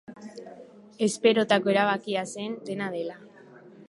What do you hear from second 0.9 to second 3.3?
Esperotako erabakia zen, dena dela.